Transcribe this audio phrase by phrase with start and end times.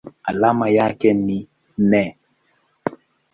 [0.23, 1.47] Alama yake ni
[1.77, 2.17] Ne.